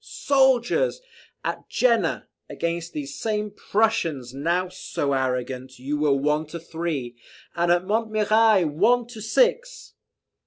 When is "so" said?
4.67-5.13